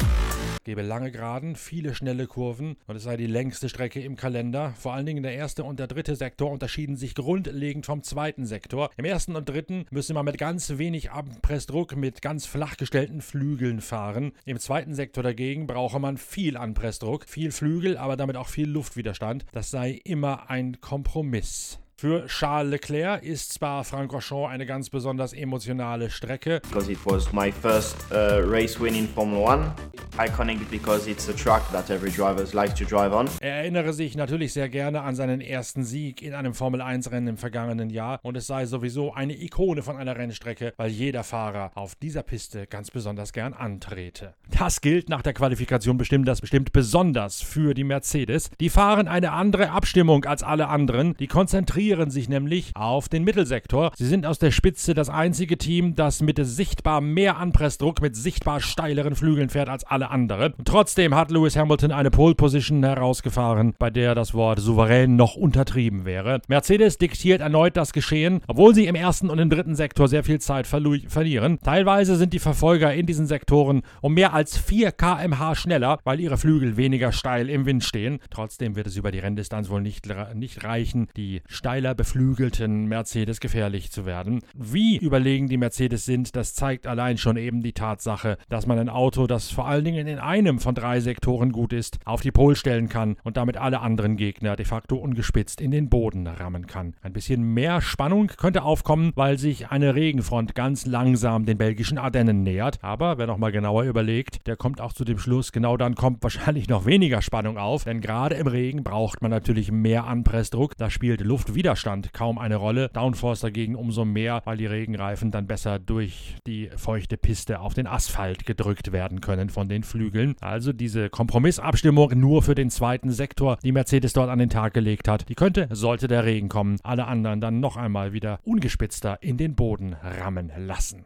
gebe 0.69 0.83
lange 0.83 1.11
Geraden, 1.11 1.57
viele 1.57 1.95
schnelle 1.95 2.27
Kurven 2.27 2.77
und 2.87 2.97
es 2.97 3.03
sei 3.03 3.17
die 3.17 3.27
längste 3.27 3.71
Strecke 3.71 4.03
im 4.03 4.17
Kalender. 4.17 4.75
Vor 4.77 4.93
allen 4.93 5.07
Dingen 5.07 5.23
der 5.23 5.33
erste 5.33 5.65
und 5.65 5.81
der 5.81 5.87
dritte 5.87 6.15
Sektor 6.15 6.51
unterschieden 6.51 6.97
sich 6.99 7.15
grundlegend 7.15 7.87
vom 7.87 8.03
zweiten 8.03 8.45
Sektor. 8.45 8.91
Im 8.99 9.07
ersten 9.07 9.35
und 9.35 9.49
dritten 9.49 9.87
müsse 9.91 10.13
man 10.13 10.27
mit 10.27 10.37
ganz 10.37 10.77
wenig 10.77 11.11
Anpressdruck 11.11 11.97
mit 11.97 12.21
ganz 12.21 12.45
flach 12.45 12.77
gestellten 12.77 13.23
Flügeln 13.23 13.81
fahren. 13.81 14.33
Im 14.45 14.59
zweiten 14.59 14.93
Sektor 14.93 15.23
dagegen 15.23 15.67
brauche 15.67 16.01
man 16.01 16.19
viel 16.19 16.59
Anpressdruck, 16.59 17.25
viel 17.27 17.51
Flügel, 17.51 17.97
aber 17.97 18.19
damit 18.19 18.37
auch 18.37 18.49
viel 18.49 18.69
Luftwiderstand. 18.69 19.47
Das 19.53 19.71
sei 19.71 19.99
immer 20.05 20.51
ein 20.51 20.83
Kompromiss. 20.83 21.79
Für 22.01 22.29
Charles 22.29 22.71
Leclerc 22.71 23.25
ist 23.25 23.55
Spa-Francorchamps 23.55 24.53
eine 24.53 24.67
ganz 24.67 24.89
besonders 24.89 25.33
emotionale 25.33 26.11
Strecke. 26.11 26.61
Because 26.61 26.93
it 26.93 26.99
was 27.05 27.33
my 27.33 27.51
first 27.51 27.97
uh, 28.13 28.41
race 28.49 28.79
win 28.79 28.95
in 28.95 29.09
Formula 29.09 29.55
One. 29.55 29.73
Iconic 30.17 30.69
because 30.71 31.11
it's 31.11 31.29
a 31.29 31.33
track 31.33 31.63
that 31.73 31.91
every 31.91 32.11
driver 32.11 32.45
likes 32.53 32.75
to 32.75 32.85
drive 32.85 33.13
on. 33.13 33.29
Er 33.41 33.57
erinnere 33.57 33.93
sich 33.93 34.17
natürlich 34.17 34.53
sehr 34.53 34.69
gerne 34.69 35.03
an 35.03 35.17
seinen 35.17 35.41
ersten 35.41 35.85
Sieg 35.85 36.23
in 36.23 36.35
einem 36.35 36.55
Formel 36.55 36.81
1 36.81 37.11
Rennen 37.11 37.29
im 37.29 37.37
vergangenen 37.37 37.91
Jahr 37.91 38.21
und 38.23 38.37
es 38.37 38.47
sei 38.47 38.67
sowieso 38.67 39.13
eine 39.13 39.35
Ikone 39.35 39.83
von 39.83 39.97
einer 39.97 40.17
Rennstrecke, 40.17 40.75
weil 40.77 40.91
jeder 40.91 41.25
Fahrer 41.25 41.73
auf 41.75 41.97
dieser 41.97 42.23
Piste 42.23 42.69
ganz 42.69 42.93
besonders 42.93 43.33
gern 43.33 43.55
antrete. 43.55 44.35
Das 44.57 44.81
gilt 44.81 45.09
nach 45.09 45.23
der 45.23 45.35
Qualifikation 45.35 45.99
bestimmt, 45.99 46.29
das 46.29 46.41
bestimmt 46.41 46.73
besonders 46.73 47.43
für 47.43 47.75
die 47.75 47.85
Mercedes. 47.85 48.51
Die 48.61 48.71
fahren 48.71 49.09
eine 49.09 49.33
andere 49.33 49.71
Abstimmung 49.71 50.25
als 50.25 50.43
alle 50.45 50.69
anderen. 50.69 51.15
Die 51.19 51.29
konzentrieren 51.29 51.88
konzentrieren 51.89 52.11
sich 52.11 52.29
nämlich 52.29 52.73
auf 52.75 53.09
den 53.09 53.25
Mittelsektor. 53.25 53.93
Sie 53.97 54.05
sind 54.05 54.27
aus 54.27 54.39
der 54.39 54.51
Spitze 54.51 54.93
das 54.93 55.09
einzige 55.09 55.57
Team, 55.57 55.95
das 55.95 56.21
mit 56.21 56.39
sichtbar 56.45 57.01
mehr 57.01 57.39
Anpressdruck 57.39 58.03
mit 58.03 58.15
sichtbar 58.15 58.61
steileren 58.61 59.15
Flügeln 59.15 59.49
fährt 59.49 59.71
als 59.71 59.85
alle 59.85 60.11
anderen. 60.11 60.53
trotzdem 60.65 61.15
hat 61.15 61.31
Lewis 61.31 61.57
Hamilton 61.57 61.93
eine 61.93 62.11
Pole 62.11 62.35
Position 62.35 62.83
herausgefahren, 62.85 63.75
bei 63.79 63.89
der 63.89 64.15
das 64.15 64.35
Wort 64.35 64.61
souverän 64.61 65.17
noch 65.17 65.35
untertrieben 65.35 66.05
wäre. 66.05 66.43
Mercedes 66.47 66.99
diktiert 66.99 67.41
erneut 67.41 67.77
das 67.77 67.95
Geschehen, 67.95 68.43
obwohl 68.47 68.75
sie 68.75 68.87
im 68.87 68.95
ersten 68.95 69.31
und 69.31 69.39
im 69.39 69.49
dritten 69.49 69.75
Sektor 69.75 70.09
sehr 70.09 70.25
viel 70.25 70.41
Zeit 70.41 70.67
verlieren. 70.67 71.59
Teilweise 71.65 72.17
sind 72.17 72.35
die 72.35 72.39
Verfolger 72.39 72.93
in 72.93 73.07
diesen 73.07 73.27
Sektoren 73.27 73.83
um 74.03 74.13
mehr 74.13 74.35
als 74.35 74.59
4 74.59 74.93
km/h 74.93 75.55
schneller, 75.55 75.99
weil 76.05 76.21
ihre 76.21 76.37
Flügel 76.37 76.77
weniger 76.77 77.13
steil 77.13 77.49
im 77.49 77.65
Wind 77.65 77.83
stehen. 77.83 78.19
Trotzdem 78.31 78.77
wird 78.77 78.87
es 78.87 78.97
über 78.97 79.11
die 79.11 79.21
Renndistanz 79.21 79.71
wohl 79.71 79.81
nicht, 79.81 80.07
nicht 80.35 80.65
reichen, 80.65 81.09
die 81.17 81.41
steil 81.47 81.78
steiler 81.79 81.95
beflügelten 81.95 82.87
Mercedes 82.87 83.39
gefährlich 83.39 83.93
zu 83.93 84.05
werden. 84.05 84.41
Wie 84.53 84.97
überlegen 84.97 85.47
die 85.47 85.59
Mercedes 85.59 86.05
sind, 86.05 86.35
das 86.35 86.53
zeigt 86.53 86.89
allein 86.89 87.19
schon 87.19 87.37
eben 87.37 87.63
die 87.63 87.73
Tatsache, 87.73 88.37
dass 88.49 88.67
man 88.67 88.81
ein 88.81 88.89
Auto, 88.89 89.29
das 89.29 89.49
vor 89.53 89.69
allen 89.69 89.85
Dingen 89.85 90.09
in 90.09 90.19
einem 90.19 90.59
von 90.59 90.75
drei 90.75 90.99
Sektoren 90.99 91.53
gut 91.53 91.73
ist, 91.73 92.01
auf 92.05 92.21
die 92.21 92.33
Pole 92.33 92.57
stellen 92.57 92.89
kann 92.89 93.15
und 93.23 93.37
damit 93.37 93.59
alle 93.59 93.79
anderen 93.79 94.17
Gegner 94.17 94.57
de 94.57 94.67
facto 94.67 94.97
ungespitzt 94.97 95.61
in 95.61 95.71
den 95.71 95.89
Boden 95.89 96.27
rammen 96.27 96.67
kann. 96.67 96.95
Ein 97.01 97.13
bisschen 97.13 97.55
mehr 97.55 97.81
Spannung 97.81 98.27
könnte 98.27 98.65
aufkommen, 98.65 99.13
weil 99.15 99.39
sich 99.39 99.71
eine 99.71 99.95
Regenfront 99.95 100.57
ganz 100.57 100.85
langsam 100.85 101.47
den 101.47 101.59
belgischen 101.59 101.99
Ardennen 101.99 102.43
nähert. 102.43 102.79
Aber 102.83 103.19
wer 103.19 103.29
nochmal 103.29 103.53
genauer 103.53 103.85
überlegt, 103.85 104.49
der 104.49 104.57
kommt 104.57 104.81
auch 104.81 104.95
zu 104.95 105.05
dem 105.05 105.21
Schluss, 105.21 105.53
genau 105.53 105.77
dann 105.77 105.95
kommt 105.95 106.25
wahrscheinlich 106.25 106.69
noch 106.69 106.87
weniger 106.87 107.23
Spannung 107.23 107.57
auf, 107.57 107.85
denn 107.85 108.01
gerade 108.01 108.35
im 108.35 108.49
Regen 108.49 108.83
braucht 108.83 109.23
man 109.23 109.31
natürlich 109.31 109.71
mehr 109.71 110.09
Anpressdruck. 110.09 110.77
Da 110.77 110.91
spielt 110.91 111.21
Luft 111.21 111.55
wieder 111.55 111.68
Widerstand 111.69 112.15
kaum 112.15 112.39
eine 112.39 112.57
Rolle. 112.57 112.89
Downforce 112.95 113.41
dagegen 113.41 113.75
umso 113.75 114.07
mehr, 114.07 114.41
weil 114.47 114.57
die 114.57 114.65
Regenreifen 114.65 115.31
dann 115.31 115.47
besser 115.47 115.79
durch 115.79 116.37
die 116.47 116.71
feuchte 116.75 117.19
Piste 117.19 117.61
auf 117.61 117.75
den 117.75 117.87
Asphalt 117.87 118.47
gedrückt 118.47 118.91
werden 118.91 119.21
können 119.21 119.51
von 119.51 119.69
den 119.69 119.83
Flügeln. 119.83 120.35
Also 120.41 120.73
diese 120.73 121.11
Kompromissabstimmung 121.11 122.19
nur 122.19 122.43
für 122.43 122.55
den 122.55 122.71
zweiten 122.71 123.11
Sektor, 123.11 123.59
die 123.63 123.73
Mercedes 123.73 124.15
dort 124.15 124.31
an 124.31 124.39
den 124.39 124.49
Tag 124.49 124.73
gelegt 124.73 125.09
hat, 125.09 125.29
die 125.29 125.35
könnte, 125.35 125.69
sollte 125.71 126.09
der 126.09 126.25
Regen 126.25 126.49
kommen, 126.49 126.79
alle 126.85 127.07
anderen 127.07 127.43
dann 127.43 127.61
noch 127.61 127.77
einmal 127.77 128.15
wieder 128.15 128.41
ungespitzter 128.45 129.19
in 129.21 129.37
den 129.37 129.55
Boden 129.55 129.95
rammen 130.03 130.51
lassen. 130.57 131.05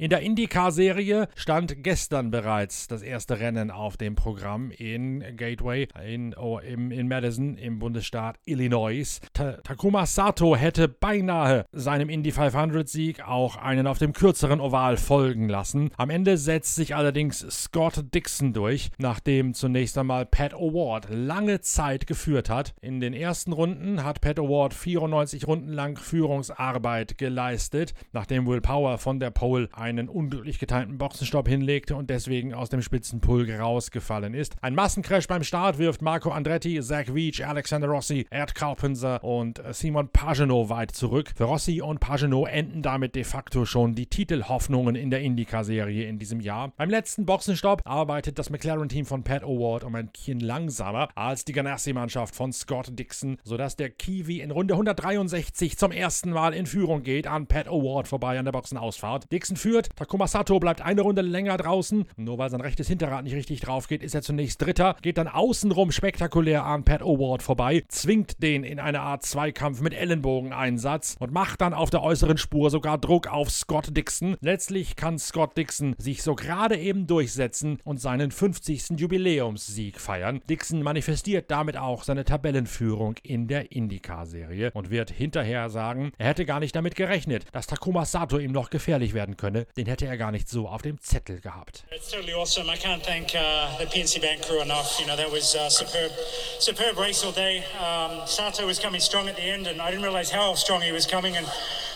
In 0.00 0.08
der 0.08 0.22
IndyCar-Serie 0.22 1.28
stand 1.36 1.84
gestern 1.84 2.30
bereits 2.30 2.88
das 2.88 3.02
erste 3.02 3.38
Rennen 3.38 3.70
auf 3.70 3.98
dem 3.98 4.14
Programm 4.14 4.70
in 4.70 5.22
Gateway 5.36 5.88
in, 6.02 6.34
oh, 6.34 6.58
im, 6.58 6.90
in 6.90 7.06
Madison 7.06 7.58
im 7.58 7.78
Bundesstaat 7.80 8.38
Illinois. 8.46 9.20
Ta 9.34 9.58
Takuma 9.62 10.06
Sato 10.06 10.56
hätte 10.56 10.88
beinahe 10.88 11.66
seinem 11.72 12.08
Indy 12.08 12.30
500-Sieg 12.30 13.28
auch 13.28 13.58
einen 13.58 13.86
auf 13.86 13.98
dem 13.98 14.14
kürzeren 14.14 14.58
Oval 14.58 14.96
folgen 14.96 15.50
lassen. 15.50 15.90
Am 15.98 16.08
Ende 16.08 16.38
setzt 16.38 16.76
sich 16.76 16.96
allerdings 16.96 17.40
Scott 17.50 18.02
Dixon 18.14 18.54
durch, 18.54 18.88
nachdem 18.96 19.52
zunächst 19.52 19.98
einmal 19.98 20.24
Pat 20.24 20.54
Award 20.54 21.08
lange 21.10 21.60
Zeit 21.60 22.06
geführt 22.06 22.48
hat. 22.48 22.72
In 22.80 23.00
den 23.00 23.12
ersten 23.12 23.52
Runden 23.52 24.02
hat 24.02 24.22
Pat 24.22 24.38
Award 24.38 24.72
94 24.72 25.46
Runden 25.46 25.74
lang 25.74 25.98
Führungsarbeit 25.98 27.18
geleistet, 27.18 27.92
nachdem 28.12 28.46
Will 28.46 28.62
Power 28.62 28.96
von 28.96 29.20
der 29.20 29.30
Pole 29.30 29.68
einen 29.90 30.08
unglücklich 30.08 30.58
getimten 30.58 30.96
Boxenstopp 30.98 31.48
hinlegte 31.48 31.96
und 31.96 32.08
deswegen 32.08 32.54
aus 32.54 32.70
dem 32.70 32.80
Spitzenpulk 32.80 33.50
rausgefallen 33.50 34.34
ist. 34.34 34.56
Ein 34.62 34.74
Massencrash 34.74 35.26
beim 35.26 35.44
Start 35.44 35.78
wirft 35.78 36.00
Marco 36.00 36.30
Andretti, 36.30 36.80
Zach 36.80 37.06
Veach, 37.12 37.46
Alexander 37.46 37.88
Rossi, 37.88 38.26
Erd 38.30 38.54
Carpenter 38.54 39.22
und 39.22 39.60
Simon 39.72 40.08
Pagenaud 40.08 40.70
weit 40.70 40.92
zurück. 40.92 41.32
Für 41.36 41.44
Rossi 41.44 41.82
und 41.82 42.00
Pagenaud 42.00 42.48
enden 42.48 42.82
damit 42.82 43.14
de 43.14 43.24
facto 43.24 43.64
schon 43.64 43.94
die 43.94 44.06
Titelhoffnungen 44.06 44.94
in 44.94 45.10
der 45.10 45.20
IndyCar-Serie 45.20 46.06
in 46.06 46.18
diesem 46.18 46.40
Jahr. 46.40 46.72
Beim 46.76 46.90
letzten 46.90 47.26
Boxenstopp 47.26 47.82
arbeitet 47.84 48.38
das 48.38 48.50
McLaren-Team 48.50 49.04
von 49.04 49.24
Pat 49.24 49.42
Award 49.42 49.84
um 49.84 49.94
ein 49.94 50.12
Kien 50.12 50.40
langsamer 50.40 51.08
als 51.14 51.44
die 51.44 51.52
Ganassi-Mannschaft 51.52 52.34
von 52.34 52.52
Scott 52.52 52.98
Dixon, 52.98 53.38
sodass 53.44 53.76
der 53.76 53.90
Kiwi 53.90 54.40
in 54.40 54.50
Runde 54.50 54.74
163 54.74 55.76
zum 55.76 55.92
ersten 55.92 56.30
Mal 56.30 56.54
in 56.54 56.66
Führung 56.66 57.02
geht 57.02 57.26
an 57.26 57.46
Pat 57.46 57.66
Award 57.66 58.08
vorbei 58.08 58.38
an 58.38 58.44
der 58.44 58.52
Boxenausfahrt. 58.52 59.30
Dixon 59.32 59.56
führt, 59.56 59.79
Takuma 59.96 60.26
Sato 60.26 60.58
bleibt 60.58 60.82
eine 60.82 61.02
Runde 61.02 61.22
länger 61.22 61.56
draußen. 61.56 62.04
Nur 62.16 62.38
weil 62.38 62.50
sein 62.50 62.60
rechtes 62.60 62.88
Hinterrad 62.88 63.24
nicht 63.24 63.34
richtig 63.34 63.60
drauf 63.60 63.88
geht, 63.88 64.02
ist 64.02 64.14
er 64.14 64.22
zunächst 64.22 64.60
Dritter, 64.62 64.96
geht 65.02 65.18
dann 65.18 65.28
außenrum 65.28 65.92
spektakulär 65.92 66.64
an 66.64 66.84
Pat 66.84 67.02
Award 67.02 67.42
vorbei, 67.42 67.82
zwingt 67.88 68.42
den 68.42 68.64
in 68.64 68.78
eine 68.78 69.00
Art 69.00 69.24
Zweikampf 69.24 69.80
mit 69.80 69.94
Ellenbogeneinsatz 69.94 71.16
und 71.18 71.32
macht 71.32 71.60
dann 71.60 71.74
auf 71.74 71.90
der 71.90 72.02
äußeren 72.02 72.38
Spur 72.38 72.70
sogar 72.70 72.98
Druck 72.98 73.28
auf 73.28 73.50
Scott 73.50 73.96
Dixon. 73.96 74.36
Letztlich 74.40 74.96
kann 74.96 75.18
Scott 75.18 75.56
Dixon 75.56 75.94
sich 75.98 76.22
so 76.22 76.34
gerade 76.34 76.76
eben 76.76 77.06
durchsetzen 77.06 77.78
und 77.84 78.00
seinen 78.00 78.30
50. 78.30 78.90
Jubiläumssieg 78.96 80.00
feiern. 80.00 80.40
Dixon 80.48 80.82
manifestiert 80.82 81.50
damit 81.50 81.76
auch 81.76 82.04
seine 82.04 82.24
Tabellenführung 82.24 83.16
in 83.22 83.48
der 83.48 83.72
IndyCar-Serie 83.72 84.70
und 84.74 84.90
wird 84.90 85.10
hinterher 85.10 85.68
sagen, 85.70 86.12
er 86.18 86.28
hätte 86.28 86.44
gar 86.44 86.60
nicht 86.60 86.74
damit 86.74 86.94
gerechnet, 86.94 87.46
dass 87.52 87.66
Takuma 87.66 88.04
Sato 88.04 88.38
ihm 88.38 88.52
noch 88.52 88.70
gefährlich 88.70 89.14
werden 89.14 89.36
könne. 89.36 89.66
Den 89.76 89.86
hätte 89.86 90.06
er 90.06 90.16
gar 90.16 90.32
nicht 90.32 90.48
so 90.48 90.68
auf 90.68 90.82
dem 90.82 91.00
Zettel 91.00 91.40
gehabt. 91.40 91.84
It's 91.90 92.10
totally 92.10 92.34
awesome. 92.34 92.68
I 92.68 92.76
can't 92.76 93.02
thank 93.02 93.34
uh, 93.34 93.78
the 93.78 93.86
PNC 93.86 94.20
Bank 94.20 94.42
crew 94.42 94.60
enough. 94.60 94.98
You 95.00 95.06
know, 95.06 95.16
that 95.16 95.30
was 95.30 95.54
uh, 95.54 95.68
superb, 95.70 96.98
race 96.98 97.24
all 97.24 97.32
day. 97.32 97.64
Um, 97.78 98.26
Sato 98.26 98.66
was 98.66 98.78
coming 98.78 99.00
strong 99.00 99.28
at 99.28 99.36
the 99.36 99.42
end, 99.42 99.66
and 99.66 99.80
I 99.80 99.90
didn't 99.90 100.04
realize 100.04 100.30
how 100.30 100.54
strong 100.54 100.80
he 100.82 100.92
was 100.92 101.06
coming. 101.06 101.36
And 101.36 101.46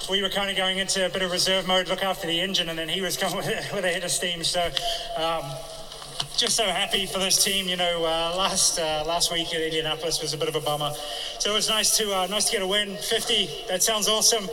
we 0.09 0.23
were 0.23 0.31
kind 0.31 0.51
of 0.51 0.57
going 0.57 0.79
into 0.79 1.05
a 1.05 1.09
bit 1.09 1.23
of 1.23 1.33
reserve 1.33 1.67
mode, 1.67 1.89
look 1.89 2.03
after 2.03 2.27
the 2.27 2.41
engine, 2.41 2.69
and 2.69 2.79
then 2.79 2.89
he 2.89 3.01
was 3.01 3.17
coming 3.17 3.37
with 3.39 3.49
a, 3.49 3.75
with 3.75 3.85
a 3.85 3.89
hit 3.89 4.05
of 4.05 4.11
steam. 4.11 4.45
So. 4.45 4.71
Um, 5.17 5.45
just 6.37 6.57
so 6.57 6.65
happy 6.65 7.07
for 7.07 7.19
this 7.19 7.43
team. 7.43 7.69
You 7.69 7.77
know, 7.77 8.05
uh, 8.05 8.35
last 8.37 8.79
uh, 8.79 9.05
last 9.07 9.33
week 9.33 9.53
in 9.53 9.61
Indianapolis 9.61 10.21
was 10.21 10.35
a 10.35 10.39
bit 10.39 10.49
of 10.49 10.57
a 10.57 10.61
bummer, 10.61 10.93
so 11.39 11.51
it 11.51 11.55
was 11.55 11.69
nice 11.69 11.97
to 11.99 12.15
uh, 12.15 12.27
nice 12.27 12.47
to 12.47 12.53
get 12.53 12.63
a 12.63 12.67
win. 12.67 12.97
50, 12.97 13.49
that 13.69 13.83
sounds 13.83 14.09
awesome. 14.09 14.47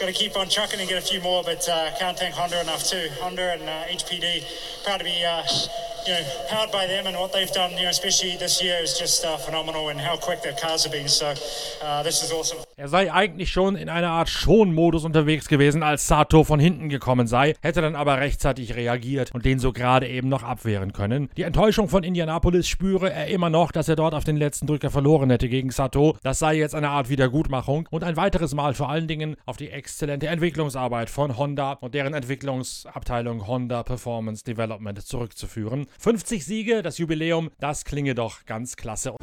Got 0.00 0.06
to 0.06 0.12
keep 0.12 0.36
on 0.36 0.48
trucking 0.48 0.80
and 0.80 0.88
get 0.88 1.02
a 1.02 1.06
few 1.06 1.20
more, 1.20 1.42
but 1.42 1.68
uh, 1.68 1.90
can't 1.98 2.18
thank 2.18 2.34
Honda 2.34 2.60
enough 2.60 2.84
too. 2.84 3.08
Honda 3.20 3.52
and 3.52 3.62
HPD, 3.98 4.84
proud 4.84 4.98
to 4.98 5.04
be. 5.04 5.85
You 6.06 6.12
know, 6.12 6.20
powered 6.48 6.70
by 6.70 6.86
them 6.86 7.06
and 7.08 7.16
what 7.16 7.32
they've 7.32 7.50
done, 7.52 7.72
you 7.72 7.82
know, 7.82 7.88
especially 7.90 8.36
this 8.38 8.62
year 8.62 8.80
is 8.80 8.96
just 8.96 9.24
uh, 9.24 9.36
phenomenal 9.38 9.88
and 9.88 10.00
how 10.00 10.16
quick 10.16 10.40
their 10.40 10.54
cars 10.54 10.84
have 10.84 10.92
been. 10.92 11.08
So, 11.08 11.26
uh, 11.82 12.04
this 12.04 12.22
is 12.22 12.32
awesome. 12.32 12.60
Er 12.76 12.88
sei 12.88 13.10
eigentlich 13.10 13.50
schon 13.50 13.74
in 13.74 13.88
einer 13.88 14.10
Art 14.10 14.28
Schonmodus 14.28 15.04
unterwegs 15.04 15.48
gewesen, 15.48 15.82
als 15.82 16.06
Sato 16.06 16.44
von 16.44 16.60
hinten 16.60 16.90
gekommen 16.90 17.26
sei, 17.26 17.54
hätte 17.62 17.80
dann 17.80 17.96
aber 17.96 18.18
rechtzeitig 18.18 18.76
reagiert 18.76 19.34
und 19.34 19.44
den 19.44 19.58
so 19.58 19.72
gerade 19.72 20.06
eben 20.06 20.28
noch 20.28 20.42
abwehren 20.42 20.92
können. 20.92 21.28
Die 21.36 21.42
Enttäuschung 21.42 21.88
von 21.88 22.04
Indianapolis 22.04 22.68
spüre 22.68 23.10
er 23.10 23.26
immer 23.28 23.50
noch, 23.50 23.72
dass 23.72 23.88
er 23.88 23.96
dort 23.96 24.14
auf 24.14 24.24
den 24.24 24.36
letzten 24.36 24.66
Drücker 24.66 24.90
verloren 24.90 25.30
hätte 25.30 25.48
gegen 25.48 25.70
Sato. 25.70 26.18
Das 26.22 26.38
sei 26.38 26.54
jetzt 26.54 26.74
eine 26.74 26.90
Art 26.90 27.08
Wiedergutmachung 27.08 27.88
und 27.90 28.04
ein 28.04 28.16
weiteres 28.16 28.54
Mal 28.54 28.74
vor 28.74 28.90
allen 28.90 29.08
Dingen 29.08 29.36
auf 29.46 29.56
die 29.56 29.70
exzellente 29.70 30.28
Entwicklungsarbeit 30.28 31.10
von 31.10 31.36
Honda 31.36 31.72
und 31.80 31.94
deren 31.94 32.14
Entwicklungsabteilung 32.14 33.46
Honda 33.46 33.82
Performance 33.82 34.44
Development 34.44 35.02
zurückzuführen. 35.02 35.86
50 35.98 36.44
Siege, 36.44 36.82
das 36.82 36.98
Jubiläum, 36.98 37.50
das 37.60 37.84
klinge 37.84 38.14
doch 38.14 38.44
ganz 38.44 38.76
klasse. 38.76 39.14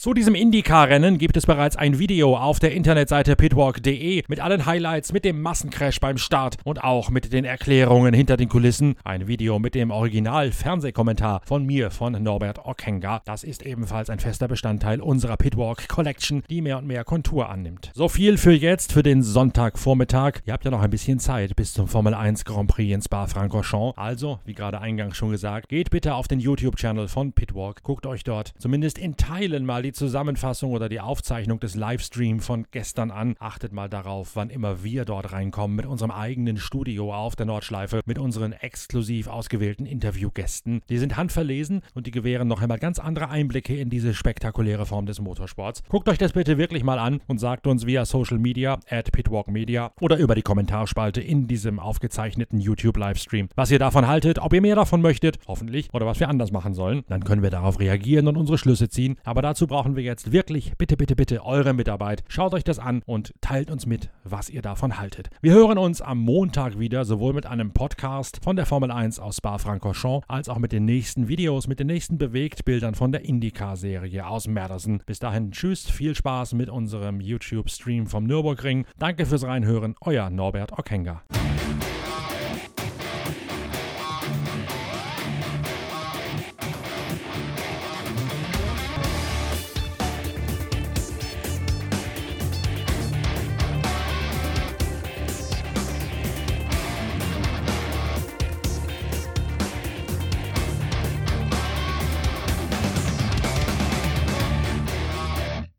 Zu 0.00 0.14
diesem 0.14 0.34
IndyCar-Rennen 0.34 1.18
gibt 1.18 1.36
es 1.36 1.44
bereits 1.44 1.76
ein 1.76 1.98
Video 1.98 2.34
auf 2.34 2.58
der 2.58 2.72
Internetseite 2.72 3.36
pitwalk.de 3.36 4.22
mit 4.28 4.40
allen 4.40 4.64
Highlights, 4.64 5.12
mit 5.12 5.26
dem 5.26 5.42
Massencrash 5.42 6.00
beim 6.00 6.16
Start 6.16 6.56
und 6.64 6.82
auch 6.82 7.10
mit 7.10 7.34
den 7.34 7.44
Erklärungen 7.44 8.14
hinter 8.14 8.38
den 8.38 8.48
Kulissen. 8.48 8.94
Ein 9.04 9.28
Video 9.28 9.58
mit 9.58 9.74
dem 9.74 9.90
Original-Fernsehkommentar 9.90 11.42
von 11.44 11.66
mir, 11.66 11.90
von 11.90 12.12
Norbert 12.12 12.64
Okenga. 12.64 13.20
Das 13.26 13.44
ist 13.44 13.66
ebenfalls 13.66 14.08
ein 14.08 14.20
fester 14.20 14.48
Bestandteil 14.48 15.02
unserer 15.02 15.36
Pitwalk 15.36 15.86
Collection, 15.86 16.44
die 16.48 16.62
mehr 16.62 16.78
und 16.78 16.86
mehr 16.86 17.04
Kontur 17.04 17.50
annimmt. 17.50 17.90
So 17.92 18.08
viel 18.08 18.38
für 18.38 18.52
jetzt, 18.52 18.94
für 18.94 19.02
den 19.02 19.22
Sonntagvormittag. 19.22 20.40
Ihr 20.46 20.54
habt 20.54 20.64
ja 20.64 20.70
noch 20.70 20.80
ein 20.80 20.88
bisschen 20.88 21.18
Zeit 21.18 21.54
bis 21.56 21.74
zum 21.74 21.88
Formel 21.88 22.14
1 22.14 22.46
Grand 22.46 22.70
Prix 22.70 22.94
in 22.94 23.02
Spa-Francorchamps. 23.02 23.98
Also, 23.98 24.40
wie 24.46 24.54
gerade 24.54 24.80
eingangs 24.80 25.18
schon 25.18 25.30
gesagt, 25.30 25.68
geht 25.68 25.90
bitte 25.90 26.14
auf 26.14 26.26
den 26.26 26.40
YouTube-Channel 26.40 27.06
von 27.08 27.34
Pitwalk, 27.34 27.82
guckt 27.82 28.06
euch 28.06 28.24
dort 28.24 28.54
zumindest 28.56 28.96
in 28.96 29.18
Teilen 29.18 29.66
mal 29.66 29.82
die 29.82 29.89
die 29.90 29.94
Zusammenfassung 29.94 30.70
oder 30.70 30.88
die 30.88 31.00
Aufzeichnung 31.00 31.58
des 31.58 31.74
Livestreams 31.74 32.46
von 32.46 32.64
gestern 32.70 33.10
an. 33.10 33.34
Achtet 33.40 33.72
mal 33.72 33.88
darauf, 33.88 34.36
wann 34.36 34.48
immer 34.48 34.84
wir 34.84 35.04
dort 35.04 35.32
reinkommen 35.32 35.76
mit 35.76 35.84
unserem 35.84 36.12
eigenen 36.12 36.58
Studio 36.58 37.12
auf 37.12 37.34
der 37.34 37.46
Nordschleife, 37.46 38.00
mit 38.06 38.16
unseren 38.16 38.52
exklusiv 38.52 39.26
ausgewählten 39.26 39.86
Interviewgästen. 39.86 40.82
Die 40.88 40.98
sind 40.98 41.16
handverlesen 41.16 41.82
und 41.94 42.06
die 42.06 42.12
gewähren 42.12 42.46
noch 42.46 42.62
einmal 42.62 42.78
ganz 42.78 43.00
andere 43.00 43.30
Einblicke 43.30 43.76
in 43.76 43.90
diese 43.90 44.14
spektakuläre 44.14 44.86
Form 44.86 45.06
des 45.06 45.20
Motorsports. 45.20 45.82
Guckt 45.88 46.08
euch 46.08 46.18
das 46.18 46.34
bitte 46.34 46.56
wirklich 46.56 46.84
mal 46.84 47.00
an 47.00 47.20
und 47.26 47.40
sagt 47.40 47.66
uns 47.66 47.84
via 47.84 48.04
Social 48.04 48.38
Media, 48.38 48.78
at 48.88 49.10
Pitwalk 49.10 49.48
Media 49.48 49.90
oder 50.00 50.18
über 50.18 50.36
die 50.36 50.42
Kommentarspalte 50.42 51.20
in 51.20 51.48
diesem 51.48 51.80
aufgezeichneten 51.80 52.60
YouTube-Livestream, 52.60 53.48
was 53.56 53.72
ihr 53.72 53.80
davon 53.80 54.06
haltet, 54.06 54.38
ob 54.38 54.52
ihr 54.52 54.60
mehr 54.60 54.76
davon 54.76 55.02
möchtet, 55.02 55.38
hoffentlich, 55.48 55.92
oder 55.92 56.06
was 56.06 56.20
wir 56.20 56.28
anders 56.28 56.52
machen 56.52 56.74
sollen. 56.74 57.02
Dann 57.08 57.24
können 57.24 57.42
wir 57.42 57.50
darauf 57.50 57.80
reagieren 57.80 58.28
und 58.28 58.36
unsere 58.36 58.56
Schlüsse 58.56 58.88
ziehen. 58.88 59.16
Aber 59.24 59.42
dazu 59.42 59.66
braucht 59.66 59.79
brauchen 59.80 59.96
wir 59.96 60.02
jetzt 60.02 60.30
wirklich, 60.30 60.74
bitte, 60.76 60.98
bitte, 60.98 61.16
bitte, 61.16 61.42
eure 61.42 61.72
Mitarbeit. 61.72 62.22
Schaut 62.28 62.52
euch 62.52 62.64
das 62.64 62.78
an 62.78 63.00
und 63.06 63.32
teilt 63.40 63.70
uns 63.70 63.86
mit, 63.86 64.10
was 64.24 64.50
ihr 64.50 64.60
davon 64.60 64.98
haltet. 64.98 65.30
Wir 65.40 65.54
hören 65.54 65.78
uns 65.78 66.02
am 66.02 66.18
Montag 66.18 66.78
wieder, 66.78 67.06
sowohl 67.06 67.32
mit 67.32 67.46
einem 67.46 67.72
Podcast 67.72 68.40
von 68.44 68.56
der 68.56 68.66
Formel 68.66 68.90
1 68.90 69.18
aus 69.20 69.38
Spa-Francorchamps, 69.38 70.26
als 70.28 70.50
auch 70.50 70.58
mit 70.58 70.72
den 70.72 70.84
nächsten 70.84 71.28
Videos, 71.28 71.66
mit 71.66 71.80
den 71.80 71.86
nächsten 71.86 72.18
Bewegtbildern 72.18 72.94
von 72.94 73.10
der 73.10 73.24
IndyCar-Serie 73.24 74.26
aus 74.26 74.48
Madison. 74.48 75.02
Bis 75.06 75.18
dahin, 75.18 75.50
tschüss, 75.50 75.88
viel 75.88 76.14
Spaß 76.14 76.52
mit 76.52 76.68
unserem 76.68 77.22
YouTube-Stream 77.22 78.06
vom 78.06 78.24
Nürburgring. 78.24 78.84
Danke 78.98 79.24
fürs 79.24 79.44
Reinhören, 79.44 79.94
euer 80.02 80.28
Norbert 80.28 80.78
Okenga. 80.78 81.22